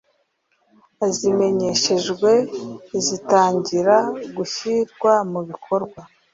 [1.05, 2.31] azimenyeshejwe
[3.05, 3.97] zitangira
[4.35, 6.01] gushyirwa mu bikorwa